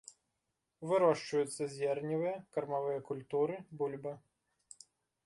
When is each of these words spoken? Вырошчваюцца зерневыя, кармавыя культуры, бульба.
Вырошчваюцца 0.91 1.67
зерневыя, 1.73 2.33
кармавыя 2.55 2.99
культуры, 3.11 3.59
бульба. 3.83 4.15